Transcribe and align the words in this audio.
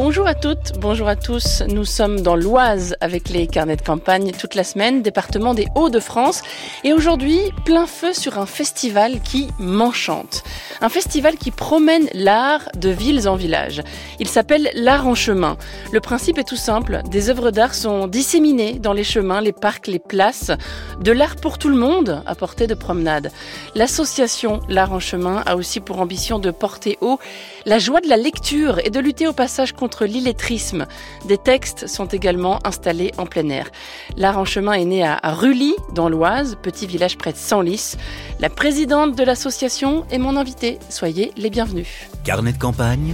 Bonjour 0.00 0.28
à 0.28 0.34
toutes, 0.36 0.78
bonjour 0.78 1.08
à 1.08 1.16
tous. 1.16 1.64
Nous 1.66 1.84
sommes 1.84 2.20
dans 2.20 2.36
l'Oise 2.36 2.94
avec 3.00 3.30
les 3.30 3.48
carnets 3.48 3.74
de 3.74 3.82
campagne 3.82 4.30
toute 4.30 4.54
la 4.54 4.62
semaine, 4.62 5.02
département 5.02 5.54
des 5.54 5.66
Hauts-de-France. 5.74 6.42
Et 6.84 6.92
aujourd'hui, 6.92 7.40
plein 7.64 7.88
feu 7.88 8.12
sur 8.12 8.38
un 8.38 8.46
festival 8.46 9.20
qui 9.20 9.48
m'enchante. 9.58 10.44
Un 10.80 10.88
festival 10.88 11.34
qui 11.34 11.50
promène 11.50 12.08
l'art 12.14 12.68
de 12.76 12.90
villes 12.90 13.28
en 13.28 13.34
village. 13.34 13.82
Il 14.20 14.28
s'appelle 14.28 14.70
l'art 14.74 15.08
en 15.08 15.16
chemin. 15.16 15.56
Le 15.90 15.98
principe 15.98 16.38
est 16.38 16.46
tout 16.46 16.54
simple. 16.54 17.02
Des 17.10 17.28
œuvres 17.28 17.50
d'art 17.50 17.74
sont 17.74 18.06
disséminées 18.06 18.74
dans 18.74 18.92
les 18.92 19.02
chemins, 19.02 19.40
les 19.40 19.52
parcs, 19.52 19.88
les 19.88 19.98
places. 19.98 20.52
De 21.00 21.10
l'art 21.10 21.34
pour 21.34 21.58
tout 21.58 21.68
le 21.68 21.76
monde 21.76 22.22
à 22.24 22.36
portée 22.36 22.68
de 22.68 22.74
promenade. 22.74 23.32
L'association 23.74 24.60
L'art 24.68 24.92
en 24.92 25.00
chemin 25.00 25.42
a 25.44 25.56
aussi 25.56 25.80
pour 25.80 26.00
ambition 26.00 26.38
de 26.38 26.52
porter 26.52 26.98
haut 27.00 27.18
la 27.68 27.78
joie 27.78 28.00
de 28.00 28.08
la 28.08 28.16
lecture 28.16 28.78
et 28.82 28.88
de 28.88 28.98
lutter 28.98 29.28
au 29.28 29.34
passage 29.34 29.72
contre 29.72 30.06
l'illettrisme. 30.06 30.86
Des 31.26 31.36
textes 31.36 31.86
sont 31.86 32.06
également 32.06 32.66
installés 32.66 33.12
en 33.18 33.26
plein 33.26 33.46
air. 33.50 33.70
L'art 34.16 34.38
en 34.38 34.46
chemin 34.46 34.72
est 34.72 34.86
né 34.86 35.04
à 35.04 35.20
Rully, 35.22 35.74
dans 35.92 36.08
l'Oise, 36.08 36.56
petit 36.62 36.86
village 36.86 37.18
près 37.18 37.32
de 37.32 37.36
Senlis. 37.36 37.96
La 38.40 38.48
présidente 38.48 39.16
de 39.16 39.22
l'association 39.22 40.06
est 40.10 40.16
mon 40.16 40.36
invitée. 40.36 40.78
Soyez 40.88 41.30
les 41.36 41.50
bienvenus. 41.50 42.08
Carnet 42.24 42.52
de 42.52 42.58
campagne, 42.58 43.12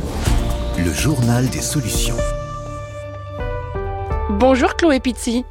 le 0.79 0.93
journal 0.93 1.49
des 1.49 1.61
solutions. 1.61 2.17
Bonjour 4.31 4.77
Chloé 4.77 5.01
Pizzi. 5.01 5.45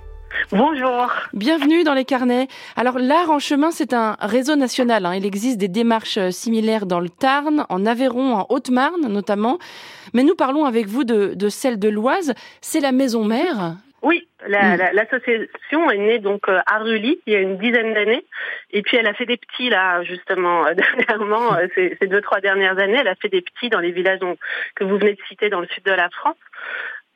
Bonjour. 0.56 1.12
Bienvenue 1.34 1.84
dans 1.84 1.96
les 1.96 2.06
carnets. 2.06 2.48
Alors 2.76 3.00
l'art 3.00 3.32
en 3.32 3.40
chemin, 3.40 3.72
c'est 3.72 3.92
un 3.92 4.16
réseau 4.20 4.56
national. 4.56 5.04
Hein. 5.08 5.16
Il 5.16 5.26
existe 5.26 5.58
des 5.58 5.68
démarches 5.68 6.20
euh, 6.20 6.30
similaires 6.30 6.86
dans 6.86 7.00
le 7.00 7.10
Tarn, 7.10 7.66
en 7.70 7.86
Aveyron, 7.88 8.36
en 8.36 8.46
Haute-Marne 8.50 9.08
notamment. 9.08 9.58
Mais 10.14 10.22
nous 10.22 10.36
parlons 10.36 10.66
avec 10.66 10.86
vous 10.86 11.06
de, 11.06 11.50
celle 11.50 11.80
de 11.80 11.90
l'Oise. 11.90 12.36
C'est 12.62 12.82
la 12.82 12.92
maison 12.92 13.26
mère. 13.26 13.78
Oui, 14.04 14.28
hmm. 14.48 14.52
l'association 14.94 15.90
est 15.90 15.98
née 15.98 16.20
donc 16.20 16.48
euh, 16.48 16.60
à 16.68 16.78
Rully 16.78 17.20
il 17.26 17.34
y 17.34 17.36
a 17.36 17.40
une 17.40 17.58
dizaine 17.58 17.94
d'années, 17.96 18.26
et 18.72 18.82
puis 18.82 18.98
elle 18.98 19.08
a 19.08 19.14
fait 19.14 19.26
des 19.26 19.38
petits 19.38 19.70
là 19.70 20.04
justement 20.04 20.68
euh, 20.68 20.74
dernièrement, 21.08 21.58
ces, 21.74 21.98
deux 22.02 22.22
trois 22.22 22.42
dernières 22.42 22.78
années, 22.78 22.98
elle 23.00 23.08
a 23.08 23.16
fait 23.16 23.30
des 23.30 23.42
petits 23.42 23.70
dans 23.70 23.80
les 23.80 23.92
villages 23.92 24.20
que 24.76 24.84
vous 24.84 24.98
venez 24.98 25.14
de 25.14 25.22
citer 25.30 25.50
dans 25.50 25.62
le 25.62 25.68
sud 25.68 25.84
de 25.86 25.94
la 25.94 26.10
France. 26.10 26.36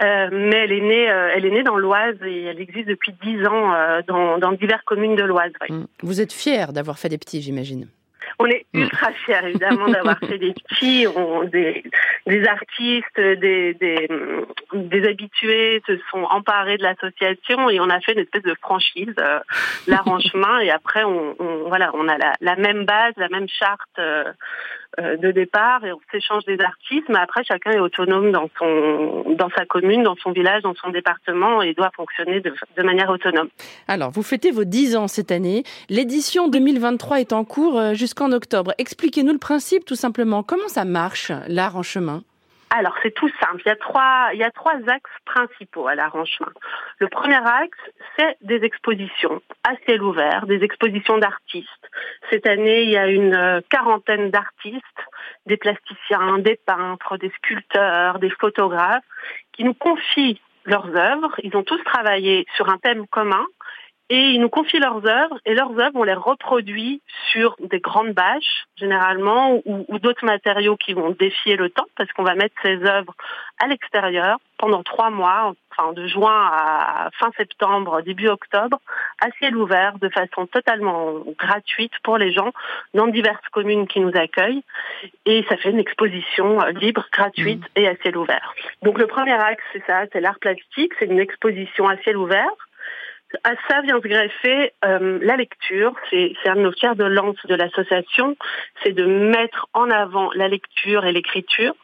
Euh, 0.02 0.30
mais 0.32 0.58
elle 0.58 0.72
est 0.72 0.82
née, 0.82 1.10
euh, 1.10 1.32
elle 1.34 1.46
est 1.46 1.50
née 1.50 1.64
dans 1.64 1.78
l'Oise 1.78 2.18
et 2.24 2.44
elle 2.44 2.60
existe 2.60 2.88
depuis 2.88 3.14
dix 3.24 3.44
ans 3.48 3.74
euh, 3.74 4.02
dans, 4.08 4.38
dans 4.38 4.52
diverses 4.52 4.84
communes 4.84 5.16
de 5.16 5.24
l'Oise. 5.24 5.52
Mm. 5.70 5.86
Vous 6.04 6.22
êtes 6.22 6.34
fière 6.34 6.72
d'avoir 6.72 7.00
fait 7.00 7.10
des 7.10 7.18
petits, 7.18 7.42
j'imagine. 7.42 7.88
On 8.40 8.46
est 8.46 8.66
mm. 8.74 8.82
ultra 8.82 9.12
fiers 9.26 9.48
évidemment 9.48 9.88
d'avoir 9.88 10.20
fait 10.20 10.38
des 10.38 10.54
petits, 10.54 11.08
des, 11.52 11.84
des 12.28 12.48
artistes, 12.48 13.20
des, 13.20 13.74
des, 13.74 14.08
des, 14.74 15.08
habitués 15.08 15.82
se 15.88 15.98
sont 16.12 16.24
emparés 16.24 16.78
de 16.78 16.84
l'association 16.84 17.70
et 17.70 17.80
on 17.80 17.90
a 17.90 18.00
fait 18.00 18.14
une 18.14 18.20
espèce 18.20 18.44
de 18.44 18.56
franchise, 18.62 19.14
euh, 19.20 19.40
l'arrangement 19.88 20.60
et 20.60 20.70
après 20.70 21.04
on, 21.04 21.36
on, 21.40 21.68
voilà 21.68 21.92
on 21.96 22.08
a 22.08 22.18
la, 22.18 22.34
la, 22.42 22.56
même 22.56 22.86
base, 22.86 23.14
la 23.18 23.30
même 23.30 23.48
charte 23.48 23.82
euh, 23.98 24.32
de 24.98 25.32
départ 25.32 25.86
et 25.86 25.92
on 25.92 26.00
s'échange 26.12 26.44
des 26.46 26.60
artistes, 26.60 27.08
mais 27.10 27.20
après 27.20 27.44
chacun 27.44 27.72
est 27.72 27.80
autonome 27.80 28.32
dans 28.32 28.50
son 28.58 29.36
dans 29.38 29.50
sa 29.56 29.66
commune, 29.66 30.04
dans 30.04 30.16
son 30.16 30.32
village, 30.32 30.64
dans 30.64 30.76
son 30.76 30.90
département 30.90 31.62
et 31.62 31.74
doit 31.74 31.92
fonctionner 31.96 32.42
de, 32.42 32.54
de 32.76 32.84
manière 32.84 33.10
autonome. 33.10 33.50
Alors, 33.88 34.12
vous 34.12 34.24
fêtez 34.24 34.52
vos 34.52 34.64
10 34.64 34.96
ans 34.96 35.08
cette 35.08 35.32
année. 35.32 35.64
L'édition 35.90 36.48
2023 36.48 37.20
est 37.20 37.34
en 37.34 37.44
cours 37.44 37.78
euh, 37.78 37.94
jusqu'en 37.94 38.32
octobre. 38.32 38.74
Expliquez-nous 38.78 39.34
le 39.34 39.40
principe 39.40 39.86
tout 39.86 39.96
simplement. 39.96 40.44
Comment 40.44 40.68
ça 40.68 40.86
marche 40.86 41.32
l'art 41.48 41.78
en 41.78 41.84
chemin? 41.84 42.24
Alors 42.70 42.96
c'est 43.02 43.14
tout 43.14 43.30
simple. 43.40 43.62
Il 43.66 43.70
y 43.70 43.72
a 44.44 44.52
trois, 44.52 44.80
axes 44.88 45.10
principaux 45.26 45.88
à 45.88 45.96
l'arrangement. 45.96 46.48
Le 47.00 47.08
premier 47.08 47.36
axe, 47.36 47.78
c'est 48.18 48.38
des 48.42 48.64
expositions 48.64 49.42
à 49.64 49.76
ciel 49.86 50.02
ouvert, 50.02 50.46
des 50.46 50.64
expositions 50.64 51.18
d'artistes. 51.18 51.90
Cette 52.30 52.46
année, 52.46 52.84
il 52.84 52.90
y 52.90 52.98
a 52.98 53.08
une 53.08 53.34
euh, 53.34 53.62
quarantaine 53.70 54.32
d'artistes, 54.32 54.84
des 55.46 55.58
plasticiens, 55.58 56.40
des 56.40 56.60
peintres, 56.66 57.18
des 57.18 57.32
sculpteurs, 57.38 58.20
des 58.20 58.30
photographes, 58.30 59.04
qui 59.54 59.64
nous 59.64 59.74
confient 59.74 60.42
leurs 60.66 60.96
œuvres. 60.96 61.36
Ils 61.44 61.56
ont 61.56 61.64
tous 61.64 61.82
travaillé 61.84 62.46
sur 62.56 62.70
un 62.70 62.78
thème 62.78 63.08
commun 63.08 63.46
et 64.10 64.32
ils 64.32 64.40
nous 64.40 64.50
confient 64.50 64.80
leurs 64.80 65.06
œuvres 65.06 65.38
et 65.46 65.54
leurs 65.54 65.78
œuvres, 65.80 65.96
on 65.96 66.04
les 66.04 66.14
reproduit 66.14 67.02
sur 67.32 67.56
des 67.60 67.80
grandes 67.80 68.14
bâches, 68.14 68.66
généralement, 68.78 69.62
ou, 69.66 69.86
ou 69.90 70.00
d'autres 70.00 70.26
matériaux 70.26 70.78
qui 70.78 70.94
vont 70.94 71.12
défier 71.12 71.58
le 71.58 71.70
temps, 71.70 71.88
parce 71.98 72.12
qu'on 72.14 72.24
va 72.24 72.36
mettre 72.36 72.56
ces 72.64 72.84
œuvres 72.86 73.14
à 73.60 73.68
l'extérieur 73.68 74.38
pendant 74.58 74.82
trois 74.82 75.10
mois, 75.10 75.54
enfin 75.72 75.92
de 75.92 76.08
juin 76.08 76.50
à 76.52 77.10
fin 77.20 77.32
septembre, 77.38 78.02
début 78.02 78.30
octobre, 78.30 78.80
à 79.22 79.30
ciel 79.40 79.56
ouvert, 79.58 80.00
de 80.00 80.10
façon 80.10 80.48
totalement 80.48 81.14
gratuite 81.38 81.92
pour 82.04 82.18
les 82.18 82.32
gens 82.32 82.52
dans 82.94 83.08
diverses 83.08 83.48
communes 83.52 83.88
qui 83.88 84.00
nous 84.00 84.16
accueillent. 84.16 84.64
Et 85.26 85.46
ça 85.50 85.58
fait 85.58 85.70
une 85.70 85.80
exposition 85.80 86.60
libre, 86.68 87.06
gratuite 87.12 87.62
mmh. 87.62 87.80
et 87.82 87.88
à 87.88 87.96
ciel 87.98 88.18
ouvert. 88.18 88.54
Donc 88.84 88.98
le 88.98 89.08
premier 89.08 89.34
axe, 89.34 89.64
c'est 89.74 89.86
ça, 89.86 90.06
c'est 90.14 90.22
l'art 90.22 90.40
plastique, 90.40 90.94
c'est 90.98 91.06
une 91.06 91.20
exposition 91.20 91.88
à 91.88 91.98
ciel 91.98 92.18
ouvert 92.18 92.50
à 93.44 93.52
ça 93.68 93.82
vient 93.82 93.98
se 94.02 94.08
greffer 94.08 94.74
euh, 94.86 95.20
la 95.22 95.36
lecture. 95.36 95.94
C'est 96.10 96.34
un 96.46 96.56
de 96.56 96.62
nos 96.62 96.72
fers 96.72 96.96
de 96.96 97.04
lance 97.04 97.38
de 97.46 97.56
l'association, 97.56 98.38
c'est 98.84 98.94
de 98.94 99.06
mettre 99.06 99.68
en 99.74 99.90
avant 99.90 100.32
la 100.34 100.48
lecture 100.48 101.06
et 101.06 101.12
l'écriture. 101.12 101.76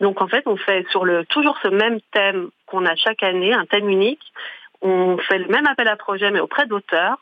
Donc 0.00 0.20
en 0.20 0.28
fait, 0.28 0.42
on 0.46 0.56
fait 0.56 0.86
sur 0.90 1.04
le 1.04 1.24
toujours 1.26 1.58
ce 1.62 1.68
même 1.68 2.00
thème 2.12 2.50
qu'on 2.66 2.84
a 2.86 2.94
chaque 2.96 3.22
année, 3.22 3.52
un 3.52 3.66
thème 3.66 3.88
unique. 3.88 4.32
On 4.82 5.18
fait 5.18 5.38
le 5.38 5.48
même 5.48 5.66
appel 5.66 5.88
à 5.88 5.96
projet, 5.96 6.30
mais 6.30 6.40
auprès 6.40 6.66
d'auteurs 6.66 7.18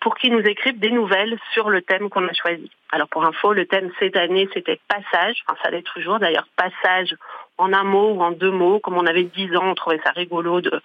pour 0.00 0.16
qu'ils 0.16 0.32
nous 0.32 0.40
écrivent 0.40 0.78
des 0.78 0.90
nouvelles 0.90 1.38
sur 1.52 1.68
le 1.68 1.82
thème 1.82 2.08
qu'on 2.08 2.26
a 2.26 2.32
choisi. 2.32 2.70
Alors 2.90 3.08
pour 3.08 3.24
info, 3.24 3.52
le 3.52 3.66
thème 3.66 3.90
cette 3.98 4.16
année, 4.16 4.48
c'était 4.54 4.80
passage, 4.88 5.42
enfin 5.46 5.58
ça 5.62 5.70
l'est 5.70 5.82
toujours 5.82 6.18
d'ailleurs, 6.18 6.46
passage 6.56 7.14
en 7.60 7.72
un 7.72 7.84
mot 7.84 8.12
ou 8.14 8.22
en 8.22 8.30
deux 8.30 8.50
mots. 8.50 8.80
Comme 8.80 8.96
on 8.96 9.06
avait 9.06 9.24
dix 9.24 9.54
ans, 9.56 9.70
on 9.70 9.74
trouvait 9.74 10.00
ça 10.04 10.10
rigolo 10.10 10.60
de, 10.60 10.80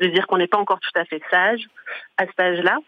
dire 0.00 0.26
qu'on 0.26 0.38
n'est 0.38 0.46
pas 0.46 0.58
encore 0.58 0.80
tout 0.80 0.98
à 0.98 1.04
fait 1.04 1.22
sage 1.30 1.60
à 2.16 2.26
ce 2.26 2.42
âge-là. 2.42 2.78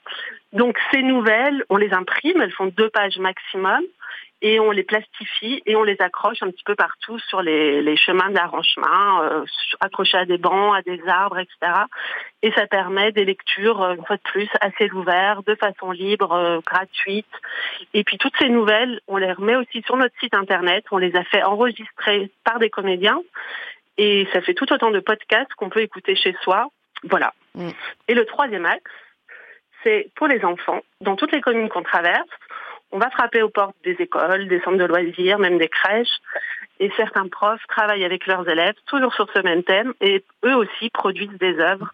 Donc 0.52 0.78
ces 0.90 1.02
nouvelles, 1.02 1.64
on 1.68 1.76
les 1.76 1.92
imprime, 1.92 2.40
elles 2.40 2.52
font 2.52 2.66
deux 2.66 2.90
pages 2.90 3.18
maximum 3.18 3.82
et 4.42 4.58
on 4.58 4.72
les 4.72 4.82
plastifie 4.82 5.62
et 5.66 5.76
on 5.76 5.84
les 5.84 5.96
accroche 6.00 6.42
un 6.42 6.50
petit 6.50 6.64
peu 6.64 6.74
partout 6.74 7.18
sur 7.20 7.42
les, 7.42 7.80
les 7.80 7.96
chemins 7.96 8.30
d'arrangement, 8.30 9.22
euh, 9.22 9.44
accrochés 9.80 10.18
à 10.18 10.24
des 10.24 10.36
bancs, 10.36 10.76
à 10.76 10.82
des 10.82 11.00
arbres, 11.06 11.38
etc. 11.38 11.84
Et 12.42 12.50
ça 12.52 12.66
permet 12.66 13.12
des 13.12 13.24
lectures, 13.24 13.80
euh, 13.80 13.94
une 13.94 14.04
fois 14.04 14.16
de 14.16 14.22
plus, 14.22 14.48
à 14.60 14.72
ciel 14.72 14.92
ouvert, 14.94 15.44
de 15.44 15.54
façon 15.54 15.92
libre, 15.92 16.32
euh, 16.32 16.58
gratuite. 16.66 17.32
Et 17.94 18.02
puis 18.02 18.18
toutes 18.18 18.36
ces 18.36 18.48
nouvelles, 18.48 19.00
on 19.06 19.16
les 19.16 19.32
remet 19.32 19.54
aussi 19.54 19.80
sur 19.82 19.96
notre 19.96 20.18
site 20.18 20.34
internet. 20.34 20.84
On 20.90 20.98
les 20.98 21.14
a 21.14 21.22
fait 21.22 21.44
enregistrer 21.44 22.30
par 22.42 22.58
des 22.58 22.68
comédiens. 22.68 23.22
Et 23.96 24.26
ça 24.32 24.40
fait 24.40 24.54
tout 24.54 24.72
autant 24.72 24.90
de 24.90 25.00
podcasts 25.00 25.54
qu'on 25.54 25.70
peut 25.70 25.82
écouter 25.82 26.16
chez 26.16 26.34
soi. 26.42 26.68
Voilà. 27.04 27.32
Mm. 27.54 27.68
Et 28.08 28.14
le 28.14 28.26
troisième 28.26 28.66
axe, 28.66 28.90
c'est 29.84 30.10
pour 30.16 30.26
les 30.26 30.44
enfants, 30.44 30.80
dans 31.00 31.14
toutes 31.14 31.32
les 31.32 31.40
communes 31.40 31.68
qu'on 31.68 31.82
traverse, 31.82 32.28
on 32.92 32.98
va 32.98 33.10
frapper 33.10 33.42
aux 33.42 33.48
portes 33.48 33.76
des 33.84 33.96
écoles, 33.98 34.48
des 34.48 34.60
centres 34.60 34.78
de 34.78 34.84
loisirs, 34.84 35.38
même 35.38 35.58
des 35.58 35.68
crèches. 35.68 36.20
Et 36.80 36.90
certains 36.96 37.28
profs 37.28 37.64
travaillent 37.68 38.04
avec 38.04 38.26
leurs 38.26 38.48
élèves, 38.48 38.74
toujours 38.86 39.14
sur 39.14 39.28
ce 39.34 39.40
même 39.40 39.62
thème, 39.62 39.94
et 40.00 40.24
eux 40.44 40.56
aussi 40.56 40.90
produisent 40.90 41.38
des 41.38 41.58
œuvres 41.60 41.90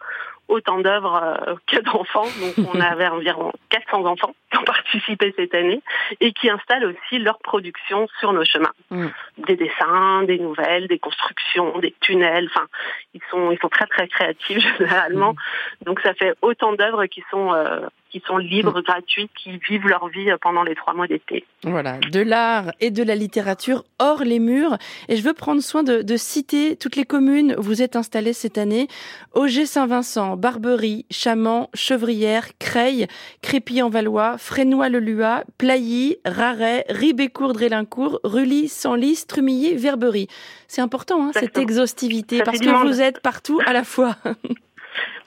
autant 0.49 0.79
d'œuvres 0.79 1.21
euh, 1.47 1.55
que 1.67 1.79
d'enfants. 1.79 2.27
Donc 2.41 2.67
on 2.73 2.79
avait 2.81 3.07
environ 3.07 3.53
400 3.69 4.05
enfants 4.05 4.35
qui 4.51 4.57
ont 4.57 4.63
participé 4.63 5.33
cette 5.37 5.53
année 5.53 5.81
et 6.19 6.33
qui 6.33 6.49
installent 6.49 6.85
aussi 6.85 7.19
leur 7.19 7.37
production 7.39 8.07
sur 8.19 8.33
nos 8.33 8.43
chemins. 8.43 8.73
Mm. 8.89 9.07
Des 9.37 9.55
dessins, 9.55 10.23
des 10.23 10.39
nouvelles, 10.39 10.87
des 10.87 10.99
constructions, 10.99 11.77
des 11.79 11.93
tunnels. 12.01 12.49
Enfin, 12.53 12.65
ils 13.13 13.21
sont 13.29 13.51
ils 13.51 13.59
sont 13.59 13.69
très 13.69 13.85
très 13.85 14.07
créatifs 14.07 14.65
généralement. 14.79 15.33
Mm. 15.33 15.85
Donc 15.85 16.01
ça 16.01 16.13
fait 16.15 16.33
autant 16.41 16.73
d'œuvres 16.73 17.05
qui 17.05 17.23
sont 17.29 17.53
euh, 17.53 17.81
qui 18.09 18.21
sont 18.25 18.37
libres, 18.37 18.79
mm. 18.79 18.83
gratuites, 18.83 19.31
qui 19.35 19.57
vivent 19.69 19.87
leur 19.87 20.07
vie 20.07 20.29
pendant 20.41 20.63
les 20.63 20.75
trois 20.75 20.93
mois 20.93 21.07
d'été. 21.07 21.45
Voilà, 21.63 21.97
de 22.11 22.21
l'art 22.21 22.71
et 22.79 22.91
de 22.91 23.03
la 23.03 23.15
littérature 23.15 23.83
hors 23.99 24.23
les 24.23 24.39
murs. 24.39 24.77
Et 25.07 25.15
je 25.15 25.23
veux 25.23 25.33
prendre 25.33 25.61
soin 25.61 25.83
de, 25.83 26.01
de 26.01 26.17
citer 26.17 26.75
toutes 26.75 26.95
les 26.95 27.05
communes 27.05 27.55
où 27.57 27.61
vous 27.61 27.81
êtes 27.81 27.95
installés 27.95 28.33
cette 28.33 28.57
année. 28.57 28.87
Auger-Saint-Vincent, 29.33 30.37
Barberie, 30.37 31.05
Chamant, 31.11 31.69
Chevrière, 31.73 32.47
Creil, 32.59 33.07
Crépy-en-Valois, 33.41 34.37
Frénois-le-Lua, 34.37 35.43
Plailly, 35.57 36.17
Raret, 36.25 36.85
Ribécourt-Drélincourt, 36.89 38.19
Rully, 38.23 38.67
Senlis, 38.67 39.25
Trumilly, 39.27 39.75
Verberie. 39.75 40.27
C'est 40.67 40.81
important, 40.81 41.25
hein, 41.25 41.31
cette 41.33 41.57
exhaustivité, 41.57 42.41
parce 42.43 42.59
que 42.59 42.87
vous 42.87 43.01
êtes 43.01 43.21
partout 43.21 43.59
à 43.65 43.73
la 43.73 43.83
fois. 43.83 44.15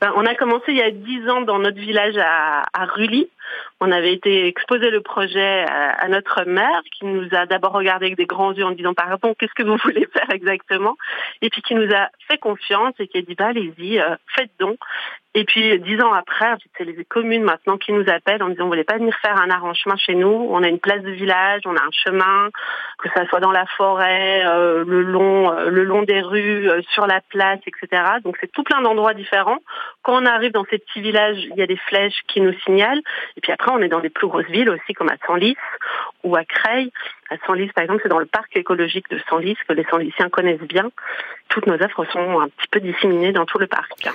Ben, 0.03 0.13
on 0.17 0.27
a 0.27 0.35
commencé 0.35 0.65
il 0.73 0.79
y 0.79 0.83
a 0.83 0.91
dix 0.91 1.29
ans 1.31 1.43
dans 1.43 1.61
notre 1.61 1.79
village 1.79 2.17
à, 2.19 2.65
à 2.73 2.87
Rully. 2.87 3.31
On 3.81 3.93
avait 3.93 4.13
été 4.13 4.49
exposé 4.49 4.91
le 4.91 5.01
projet 5.01 5.65
à, 5.69 6.09
notre 6.09 6.43
maire 6.43 6.83
qui 6.91 7.05
nous 7.05 7.29
a 7.31 7.47
d'abord 7.47 7.71
regardé 7.71 8.07
avec 8.07 8.17
des 8.17 8.27
grands 8.27 8.53
yeux 8.53 8.65
en 8.65 8.73
disant 8.73 8.95
pardon, 8.95 9.33
qu'est-ce 9.39 9.55
que 9.55 9.63
vous 9.63 9.77
voulez 9.85 10.09
faire 10.13 10.29
exactement? 10.33 10.97
Et 11.41 11.51
puis 11.51 11.63
qui 11.63 11.77
nous 11.77 11.89
a 11.95 12.09
fait 12.27 12.39
confiance 12.39 12.95
et 12.99 13.07
qui 13.07 13.19
a 13.19 13.23
dit 13.23 13.37
bah 13.37 13.47
allez-y, 13.47 14.01
euh, 14.01 14.17
faites 14.35 14.51
donc. 14.59 14.77
Et 15.35 15.45
puis 15.45 15.79
dix 15.81 16.01
ans 16.03 16.13
après, 16.13 16.55
c'est 16.77 16.85
les 16.85 17.05
communes 17.07 17.43
maintenant 17.43 17.79
qui 17.79 17.93
nous 17.93 18.05
appellent 18.09 18.43
en 18.43 18.51
disant 18.51 18.65
vous 18.65 18.71
voulez 18.71 18.85
pas 18.85 18.99
venir 18.99 19.17
faire 19.23 19.41
un 19.41 19.49
arrangement 19.49 19.97
chez 19.97 20.15
nous? 20.15 20.49
On 20.51 20.63
a 20.63 20.69
une 20.69 20.79
place 20.79 21.03
de 21.03 21.11
village, 21.11 21.63
on 21.65 21.75
a 21.75 21.81
un 21.81 21.91
chemin, 21.91 22.51
que 22.99 23.09
ça 23.15 23.27
soit 23.27 23.41
dans 23.41 23.51
la 23.51 23.65
forêt, 23.79 24.45
euh, 24.45 24.85
le 24.87 25.03
long, 25.03 25.51
euh, 25.51 25.71
le 25.71 25.85
long 25.85 26.03
des 26.03 26.21
rues, 26.21 26.69
euh, 26.69 26.83
sur 26.91 27.07
la 27.07 27.23
place, 27.31 27.61
etc. 27.67 28.03
Donc 28.23 28.37
c'est 28.41 28.53
tout 28.53 28.63
plein 28.63 28.83
d'endroits 28.83 29.15
différents. 29.15 29.59
Quand 30.03 30.23
on 30.23 30.27
arrive 30.27 30.53
dans 30.53 30.65
ces 30.71 30.79
petits 30.79 31.01
villages, 31.01 31.39
il 31.51 31.57
y 31.57 31.63
a 31.63 31.67
des 31.67 31.77
flèches 31.77 32.21
qui 32.29 32.41
nous 32.41 32.53
signalent. 32.65 33.03
Et 33.37 33.41
puis 33.41 33.53
après, 33.53 33.71
on 33.73 33.79
est 33.81 33.89
dans 33.89 34.01
des 34.01 34.11
plus 34.11 34.27
grosses 34.27 34.47
villes 34.47 34.71
aussi, 34.71 34.95
comme 34.95 35.11
à 35.11 35.17
Senlis 35.27 35.57
ou 36.25 36.37
à 36.37 36.45
Creil. 36.45 36.91
À 37.31 37.37
Senlis, 37.47 37.69
par 37.75 37.85
exemple, 37.85 38.01
c'est 38.03 38.09
dans 38.09 38.19
le 38.19 38.27
parc 38.27 38.57
écologique 38.57 39.09
de 39.11 39.21
Senlis 39.29 39.57
que 39.69 39.73
les 39.73 39.85
Senlisiens 39.85 40.29
connaissent 40.29 40.61
bien. 40.61 40.91
Toutes 41.49 41.67
nos 41.67 41.75
offres 41.75 42.05
sont 42.07 42.41
un 42.41 42.49
petit 42.49 42.69
peu 42.71 42.81
disséminées 42.81 43.33
dans 43.33 43.47
tout 43.47 43.59
le 43.59 43.67
parc. 43.67 44.09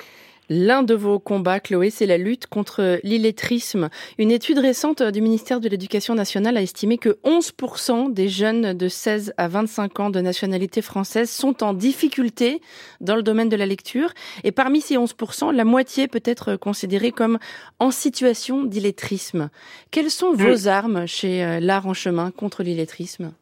L'un 0.49 0.83
de 0.83 0.93
vos 0.93 1.19
combats, 1.19 1.59
Chloé, 1.59 1.89
c'est 1.89 2.05
la 2.05 2.17
lutte 2.17 2.47
contre 2.47 2.99
l'illettrisme. 3.03 3.89
Une 4.17 4.31
étude 4.31 4.59
récente 4.59 5.03
du 5.03 5.21
ministère 5.21 5.59
de 5.59 5.67
l'Éducation 5.67 6.15
nationale 6.15 6.55
a 6.55 6.61
estimé 6.61 6.97
que 6.97 7.17
11% 7.25 8.13
des 8.13 8.29
jeunes 8.29 8.73
de 8.73 8.87
16 8.87 9.33
à 9.37 9.49
25 9.49 9.99
ans 9.99 10.09
de 10.09 10.21
nationalité 10.21 10.81
française 10.81 11.29
sont 11.29 11.63
en 11.63 11.73
difficulté 11.73 12.61
dans 13.01 13.15
le 13.15 13.23
domaine 13.23 13.49
de 13.49 13.57
la 13.57 13.65
lecture. 13.65 14.13
Et 14.45 14.53
parmi 14.53 14.79
ces 14.79 14.95
11%, 14.95 15.53
la 15.53 15.65
moitié 15.65 16.07
peut 16.07 16.23
être 16.23 16.55
considérée 16.55 17.11
comme 17.11 17.39
en 17.79 17.91
situation 17.91 18.63
d'illettrisme. 18.63 19.49
Quelles 19.91 20.11
sont 20.11 20.31
vos 20.31 20.67
armes 20.69 21.07
chez 21.07 21.43
euh, 21.43 21.59
l'art 21.59 21.87
en 21.87 21.93
chemin 21.93 22.31
contre 22.31 22.63
l'illettrisme? 22.63 23.33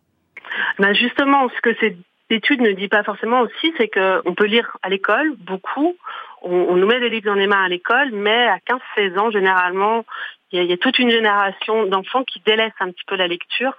Ben 0.80 0.94
Justement, 0.94 1.50
ce 1.50 1.62
que 1.62 1.76
cette 1.80 1.98
étude 2.30 2.62
ne 2.62 2.72
dit 2.72 2.88
pas 2.88 3.04
forcément 3.04 3.42
aussi, 3.42 3.74
c'est 3.78 3.88
qu'on 3.88 4.34
peut 4.34 4.46
lire 4.46 4.78
à 4.82 4.90
l'école 4.90 5.36
beaucoup, 5.38 5.96
on, 6.46 6.76
nous 6.76 6.88
met 6.88 7.00
des 7.00 7.10
livres 7.10 7.26
dans 7.26 7.34
les 7.34 7.48
mains 7.48 7.64
à 7.64 7.70
l'école, 7.70 8.12
mais 8.12 8.48
à 8.48 8.58
15-16 8.98 9.18
ans, 9.18 9.32
généralement, 9.32 10.06
il 10.52 10.64
y, 10.64 10.74
a, 10.74 10.78
toute 10.78 11.00
une 11.00 11.10
génération 11.10 11.86
d'enfants 11.88 12.24
qui 12.24 12.40
délaissent 12.46 12.72
un 12.80 12.92
petit 12.92 13.04
peu 13.08 13.16
la 13.16 13.28
lecture. 13.28 13.74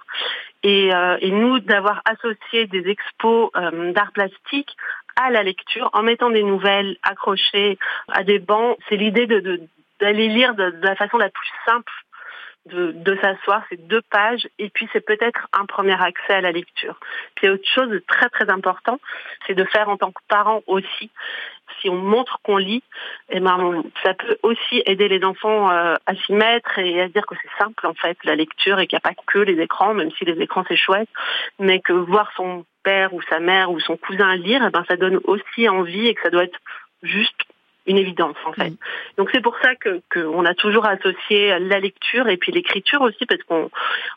Et, 0.63 0.93
euh, 0.93 1.17
nous, 1.23 1.59
d'avoir 1.59 2.01
associé 2.05 2.67
des 2.67 2.89
expos 2.89 3.49
euh, 3.55 3.93
d'art 3.93 4.11
plastique 4.11 4.75
à 5.15 5.31
la 5.31 5.43
lecture, 5.43 5.89
en 5.93 6.03
mettant 6.03 6.29
des 6.29 6.43
nouvelles 6.43 6.97
accrochées 7.01 7.79
à 8.09 8.23
des 8.23 8.37
bancs, 8.37 8.77
c'est 8.87 8.97
l'idée 8.97 9.25
d'aller 9.25 10.27
lire 10.27 10.53
de, 10.53 10.75
la 10.81 10.95
façon 10.95 11.17
la 11.17 11.29
plus 11.29 11.49
simple 11.65 11.91
de, 12.67 13.17
s'asseoir, 13.21 13.63
c'est 13.69 13.87
deux 13.87 14.01
pages, 14.01 14.47
et 14.59 14.69
puis 14.69 14.87
c'est 14.93 15.05
peut-être 15.05 15.47
un 15.53 15.65
premier 15.65 15.99
accès 16.01 16.33
à 16.33 16.41
la 16.41 16.51
lecture. 16.51 16.99
Puis 17.35 17.49
autre 17.49 17.67
chose 17.67 17.89
de 17.89 17.99
très 17.99 18.29
très 18.29 18.49
important, 18.49 18.99
c'est 19.45 19.55
de 19.55 19.63
faire 19.63 19.89
en 19.89 19.97
tant 19.97 20.11
que 20.11 20.21
parent 20.27 20.61
aussi. 20.67 21.09
Si 21.81 21.89
on 21.89 21.95
montre 21.95 22.39
qu'on 22.43 22.57
lit, 22.57 22.83
eh 23.29 23.39
ben, 23.39 23.83
ça 24.03 24.13
peut 24.13 24.37
aussi 24.41 24.81
aider 24.85 25.07
les 25.07 25.23
enfants 25.23 25.69
euh, 25.69 25.95
à 26.05 26.15
s'y 26.15 26.33
mettre 26.33 26.79
et 26.79 27.01
à 27.01 27.07
dire 27.09 27.25
que 27.25 27.35
c'est 27.41 27.63
simple 27.63 27.85
en 27.85 27.93
fait 27.93 28.17
la 28.23 28.35
lecture 28.35 28.79
et 28.79 28.87
qu'il 28.87 28.95
n'y 28.95 29.01
a 29.03 29.13
pas 29.13 29.21
que 29.27 29.39
les 29.39 29.61
écrans, 29.61 29.93
même 29.93 30.11
si 30.11 30.25
les 30.25 30.41
écrans 30.41 30.63
c'est 30.67 30.75
chouette, 30.75 31.09
mais 31.59 31.79
que 31.79 31.93
voir 31.93 32.31
son 32.35 32.65
père 32.83 33.13
ou 33.13 33.21
sa 33.23 33.39
mère 33.39 33.69
ou 33.69 33.79
son 33.79 33.97
cousin 33.97 34.35
lire, 34.35 34.63
eh 34.65 34.71
ben, 34.71 34.85
ça 34.87 34.95
donne 34.95 35.19
aussi 35.25 35.67
envie 35.67 36.07
et 36.07 36.15
que 36.15 36.21
ça 36.21 36.29
doit 36.29 36.45
être 36.45 36.59
juste 37.03 37.35
une 37.87 37.97
évidence 37.97 38.35
en 38.45 38.53
fait. 38.53 38.69
Mm. 38.69 38.77
Donc 39.17 39.29
c'est 39.33 39.41
pour 39.41 39.55
ça 39.61 39.75
que 39.75 40.01
qu'on 40.13 40.45
a 40.45 40.53
toujours 40.53 40.85
associé 40.85 41.57
la 41.59 41.79
lecture 41.79 42.27
et 42.27 42.37
puis 42.37 42.51
l'écriture 42.51 43.01
aussi 43.01 43.25
parce 43.25 43.41
qu'on 43.43 43.69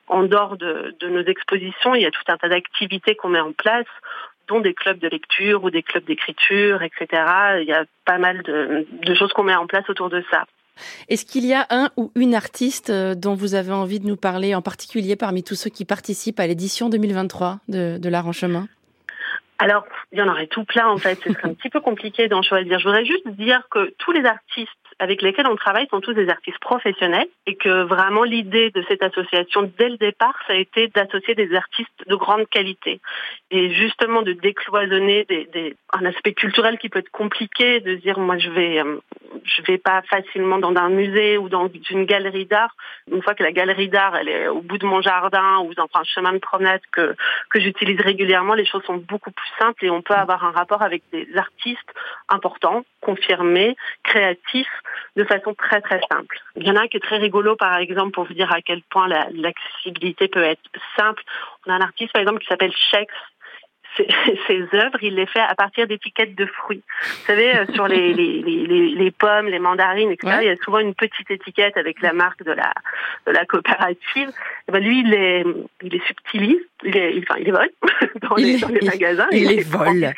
en 0.08 0.25
dehors 0.25 0.56
de, 0.56 0.94
de 1.00 1.08
nos 1.08 1.25
expositions, 1.25 1.94
il 1.94 2.02
y 2.02 2.06
a 2.06 2.11
tout 2.11 2.22
un 2.28 2.37
tas 2.37 2.49
d'activités 2.49 3.14
qu'on 3.14 3.28
met 3.28 3.40
en 3.40 3.52
place 3.52 3.87
dont 4.49 4.61
des 4.61 4.75
clubs 4.75 4.99
de 4.99 5.08
lecture 5.08 5.62
ou 5.62 5.70
des 5.70 5.82
clubs 5.82 6.05
d'écriture, 6.05 6.82
etc. 6.82 7.06
Il 7.61 7.69
y 7.69 7.72
a 7.72 7.84
pas 8.05 8.19
mal 8.19 8.43
de, 8.43 8.87
de 8.90 9.14
choses 9.14 9.32
qu'on 9.32 9.44
met 9.44 9.55
en 9.55 9.67
place 9.67 9.88
autour 9.88 10.11
de 10.11 10.25
ça. 10.31 10.44
Est-ce 11.08 11.25
qu'il 11.25 11.46
y 11.46 11.55
a 11.55 11.67
un 11.70 11.90
ou 11.96 12.11
une 12.14 12.34
artiste 12.34 12.90
euh, 12.90 13.14
dont 13.14 13.34
vous 13.34 13.55
avez 13.55 13.72
envie 13.72 14.00
de 14.00 14.06
nous 14.06 14.17
parler, 14.17 14.55
en 14.55 14.62
particulier 14.62 15.14
parmi 15.14 15.43
tous 15.43 15.55
ceux 15.55 15.70
qui 15.70 15.84
participent 15.84 16.40
à 16.40 16.46
l'édition 16.46 16.88
2023 16.88 17.58
de, 17.69 17.99
de 17.99 18.08
l'Art 18.08 18.26
en 18.26 18.32
chemin? 18.32 18.67
Alors, 19.60 19.84
il 20.10 20.18
y 20.18 20.22
en 20.22 20.28
aurait 20.28 20.46
tout 20.46 20.64
plein 20.64 20.88
en 20.88 20.96
fait. 20.96 21.18
C'est 21.22 21.44
un 21.44 21.54
petit 21.54 21.68
peu 21.68 21.80
compliqué 21.80 22.28
d'en 22.28 22.42
choisir. 22.42 22.78
Je 22.78 22.84
voudrais 22.84 23.04
juste 23.04 23.28
dire 23.28 23.62
que 23.70 23.94
tous 23.98 24.10
les 24.10 24.24
artistes 24.24 24.70
avec 24.98 25.22
lesquels 25.22 25.46
on 25.46 25.56
travaille 25.56 25.86
sont 25.88 26.00
tous 26.00 26.12
des 26.12 26.28
artistes 26.28 26.58
professionnels 26.60 27.26
et 27.46 27.56
que 27.56 27.82
vraiment 27.84 28.22
l'idée 28.22 28.70
de 28.70 28.84
cette 28.88 29.02
association 29.02 29.70
dès 29.78 29.88
le 29.88 29.96
départ, 29.96 30.34
ça 30.46 30.52
a 30.52 30.56
été 30.56 30.88
d'associer 30.88 31.34
des 31.34 31.54
artistes 31.54 32.06
de 32.06 32.14
grande 32.14 32.46
qualité 32.48 33.00
et 33.50 33.72
justement 33.72 34.22
de 34.22 34.32
décloisonner 34.32 35.24
des, 35.24 35.76
un 35.92 36.04
aspect 36.04 36.34
culturel 36.34 36.78
qui 36.78 36.88
peut 36.88 36.98
être 36.98 37.10
compliqué, 37.10 37.80
de 37.80 37.94
dire 37.94 38.18
moi 38.18 38.36
je 38.38 38.50
vais 38.50 38.80
euh, 38.80 38.98
je 39.44 39.62
vais 39.62 39.79
pas 39.79 40.03
facilement 40.03 40.59
dans 40.59 40.75
un 40.77 40.88
musée 40.88 41.38
ou 41.38 41.49
dans 41.49 41.69
une 41.91 42.05
galerie 42.05 42.47
d'art. 42.47 42.75
Une 43.11 43.23
fois 43.23 43.35
que 43.35 43.43
la 43.43 43.53
galerie 43.53 43.88
d'art 43.88 44.17
elle 44.17 44.29
est 44.29 44.49
au 44.49 44.61
bout 44.62 44.79
de 44.79 44.87
mon 44.87 45.00
jardin 45.00 45.59
ou 45.59 45.75
dans 45.75 45.88
un 45.94 46.05
chemin 46.05 46.32
de 46.32 46.38
promenade 46.38 46.81
que 46.93 47.15
que 47.50 47.61
j'utilise 47.61 48.00
régulièrement, 48.00 48.55
les 48.55 48.67
choses 48.67 48.82
sont 48.85 48.97
beaucoup 48.97 49.31
plus 49.31 49.50
simples 49.59 49.85
et 49.85 49.91
on 49.91 50.03
peut 50.03 50.15
avoir 50.15 50.44
un 50.44 50.50
rapport 50.50 50.82
avec 50.82 51.03
des 51.12 51.29
artistes 51.37 51.93
importants, 52.29 52.85
confirmés, 53.00 53.77
créatifs 54.03 54.69
de 55.17 55.25
façon 55.25 55.55
très 55.55 55.81
très 55.81 56.00
simple. 56.11 56.38
Il 56.56 56.67
y 56.67 56.71
en 56.71 56.77
a 56.77 56.82
un 56.82 56.88
qui 56.88 56.97
est 56.97 57.00
très 57.00 57.19
rigolo 57.19 57.56
par 57.56 57.77
exemple 57.79 58.12
pour 58.12 58.25
vous 58.25 58.35
dire 58.35 58.53
à 58.53 58.61
quel 58.62 58.82
point 58.82 59.09
l'accessibilité 59.09 60.29
peut 60.29 60.43
être 60.43 60.62
simple. 60.97 61.23
On 61.67 61.73
a 61.73 61.75
un 61.75 61.81
artiste 61.81 62.12
par 62.12 62.21
exemple 62.21 62.41
qui 62.41 62.47
s'appelle 62.47 62.73
Shex 62.73 63.12
ses, 64.46 64.62
œuvres, 64.75 64.98
il 65.02 65.14
les 65.14 65.26
fait 65.26 65.40
à 65.40 65.54
partir 65.54 65.87
d'étiquettes 65.87 66.34
de 66.34 66.46
fruits. 66.46 66.82
Vous 67.02 67.26
savez, 67.26 67.56
euh, 67.56 67.66
sur 67.75 67.88
les, 67.88 68.12
les, 68.14 68.42
les, 68.42 68.88
les, 68.88 69.10
pommes, 69.10 69.46
les 69.46 69.58
mandarines, 69.58 70.10
etc., 70.10 70.38
il 70.42 70.46
y 70.46 70.50
a 70.50 70.56
souvent 70.56 70.78
une 70.78 70.94
petite 70.94 71.31
étiquette 71.31 71.76
avec 71.76 72.00
la 72.00 72.12
marque 72.12 72.42
de 72.44 72.52
la, 72.52 72.72
de 73.26 73.32
la 73.32 73.44
coopérative. 73.44 74.31
Et 74.69 74.72
ben 74.72 74.82
lui, 74.82 75.00
il 75.00 75.14
est, 75.14 75.44
il 75.82 75.94
est 75.94 76.06
subtilise, 76.06 76.62
il 76.84 76.96
est, 76.96 77.19
enfin, 77.19 77.40
il 77.40 77.48
est 77.48 77.52
vole 77.52 77.70
dans, 78.22 78.34
les, 78.37 78.58
dans 78.58 78.69
les 78.69 78.87
magasins. 78.87 79.28
Il, 79.32 79.48
les 79.48 79.62
vole. 79.62 80.12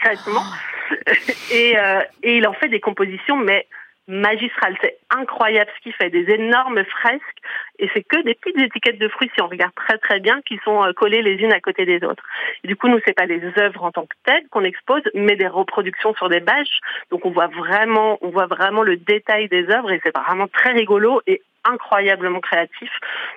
Et, 1.51 1.79
euh, 1.79 2.01
et 2.23 2.37
il 2.37 2.47
en 2.47 2.53
fait 2.53 2.69
des 2.69 2.81
compositions, 2.81 3.37
mais 3.37 3.67
magistral. 4.09 4.77
C'est 4.83 4.99
incroyable 5.11 5.71
ce 5.77 5.83
qu'il 5.83 5.93
fait, 5.93 6.11
des 6.11 6.29
énormes 6.31 6.85
fresques 6.85 7.39
et 7.79 7.89
c'est 7.95 8.03
que 8.03 8.23
des 8.23 8.35
petites 8.35 8.61
étiquettes 8.61 8.99
de 8.99 9.09
fruits 9.09 9.31
si 9.35 9.43
on 9.43 9.49
regarde 9.49 9.75
très 9.75 9.99
très 9.99 10.21
bien 10.21 10.41
qui 10.43 10.59
sont 10.65 10.83
euh, 10.83 10.93
collées 10.93 11.23
les 11.23 11.35
unes 11.35 11.53
à 11.53 11.61
côté 11.61 11.85
des 11.85 12.05
autres. 12.05 12.23
Du 12.65 12.77
coup, 12.77 12.89
nous 12.89 13.01
c'est 13.07 13.17
pas 13.17 13.27
des 13.27 13.43
œuvres 13.59 13.85
en 13.85 13.93
tant 13.93 14.07
que 14.07 14.17
telles 14.25 14.49
qu'on 14.51 14.65
expose, 14.65 15.03
mais 15.15 15.37
des 15.37 15.47
reproductions 15.47 16.15
sur 16.15 16.29
des 16.29 16.41
bâches. 16.41 16.81
Donc 17.11 17.25
on 17.25 17.31
voit 17.31 17.49
vraiment, 17.49 18.19
on 18.23 18.31
voit 18.31 18.47
vraiment 18.47 18.83
le 18.83 18.97
détail 18.97 19.49
des 19.49 19.69
œuvres 19.71 19.93
et 19.93 20.01
c'est 20.05 20.17
vraiment 20.17 20.49
très 20.49 20.73
rigolo 20.73 21.21
et 21.27 21.43
incroyablement 21.65 22.41
créatif. 22.41 22.91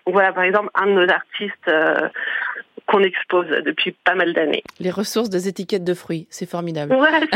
Donc 0.06 0.14
voilà, 0.14 0.34
par 0.34 0.44
exemple, 0.44 0.70
un 0.74 0.88
de 0.88 0.92
nos 0.94 1.10
artistes 1.10 1.68
euh, 1.68 2.10
qu'on 2.88 3.02
expose 3.04 3.48
depuis 3.66 3.92
pas 3.92 4.16
mal 4.16 4.34
d'années. 4.34 4.64
Les 4.80 4.92
ressources 4.92 5.30
des 5.30 5.48
étiquettes 5.48 5.84
de 5.84 5.94
fruits, 5.94 6.28
c'est 6.30 6.50
formidable. 6.50 6.94
Ouais, 6.94 7.28